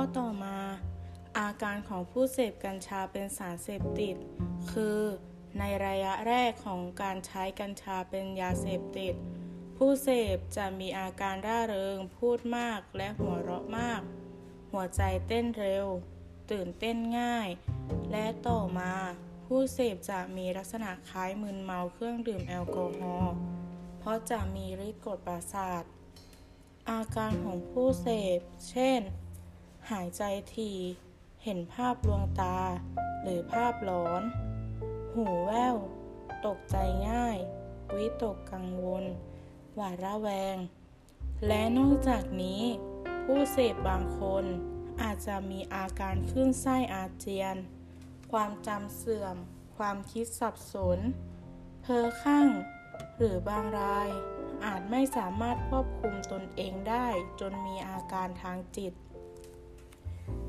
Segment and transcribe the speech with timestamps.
[0.00, 0.58] ข้อต่อมา
[1.38, 4.16] อาการของผู้เสพกัญชาเป็นสารเสพติด
[4.72, 5.00] คือ
[5.58, 9.14] ในระยะแรกของการใช้กัญชาเป็นยาเสพติด
[9.76, 14.00] ผู้เสพจะมีอาการร่าเริง พูดมากและหัวเราะมาก
[14.72, 15.86] หัวใจเต้นเร็ว
[16.50, 17.48] ตื่นเต้นง่าย
[18.12, 18.92] และต่อมา
[19.46, 23.34] ผู้เสพจะมีลักษณะคล้ายมึนเมาเครื่องดื่มแอลกอฮอล์
[23.98, 25.82] เพราะจะมีฤทธิ์กดประสาท
[26.90, 28.38] อาการของผู้เสพ
[28.70, 29.02] เช่น
[29.90, 30.22] หายใจ
[30.54, 30.76] ถี่
[31.44, 32.58] เห็นภาพลวงตา
[33.22, 34.22] หรือภาพหลอน
[35.14, 35.76] หูแว่ว
[36.46, 36.76] ตกใจ
[37.08, 37.38] ง่าย
[37.96, 39.04] วิตกกังวล
[39.74, 40.56] หวาดระแวง
[41.46, 42.62] และนอกจากนี้
[43.24, 44.44] ผู้เสพบางคน
[45.02, 47.56] อาจจะมีอาการขึ้นไส้อาเจียน
[48.32, 49.36] ความจำเสื่อม
[49.76, 50.98] ความคิดสับสน
[51.82, 52.48] เพ้อคลั่ง
[53.16, 54.08] หรือบางราย
[54.64, 57.06] อาจไม่สามารถควบคุมตนเองได้
[57.40, 58.92] จนมีอาการทางจิต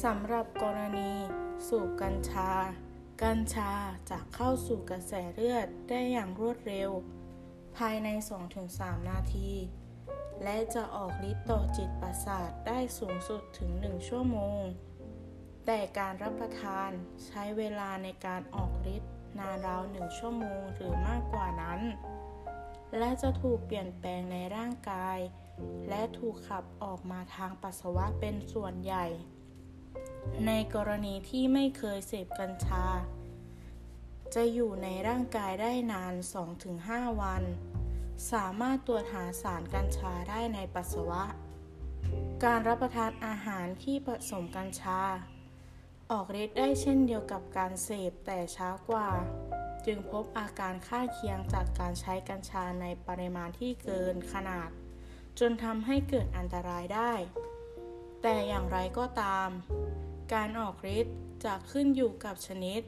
[0.00, 1.12] สำหรับกรณี
[1.68, 2.50] สูบกัญชา
[3.22, 3.72] กัญชา
[4.10, 6.90] จะเข้าสู่กระแสเลือดได้อย่างรวดเร็ว
[7.76, 8.08] ภายใน
[8.58, 9.50] 2-3 นาที
[10.42, 14.62] และจะออกฤทธิ์ต่อจิตประสาทได้สูงสุดถึง 1 ชั่วโมง
[15.66, 16.90] แต่การรับประทาน
[17.26, 21.80] ใช้เวลาในการออกฤทธิ์นานราว 1 ชั่วโมงหรือมากกว่านั้น
[22.98, 25.18] และจะถูกเปลี่ยนแปลงในร่างกาย
[25.88, 29.06] และถูกขับออกมาทางปัสสาวะเป็นส่วนใหญ่
[30.46, 32.84] ในกรณีที่ไม่เคยเสพกัญชา
[34.34, 36.14] จะอยู่ในร่างกายได้นาน
[36.68, 37.42] 2-5 วัน
[38.32, 41.24] สามารถตรวจหาสารกัญชาได้ในปัสสาวะ
[42.44, 45.00] การรับประทานอาหารที่ผสมกัญชา
[46.10, 49.08] ออกฤทธิ์ได้เช่นเดียวกับการเสพแต่ช้ากว่า
[49.86, 54.70] จึงพบอาการข้างเคียงจากการใช้กัญชาในปริมาณที่เกินขนาด
[55.38, 57.12] จนทำให้เกิดอันตรายได้
[58.22, 59.48] แต่อย่างไรก็ตาม
[60.34, 62.80] การออกฤทธิ์จะขึ้นอยู่กับชนิด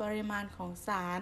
[0.00, 1.20] ปริมาณของสาร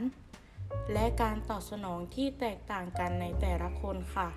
[0.92, 4.28] และการตอบสนองที่แตกต่างกันในแต่ละคนค่ะ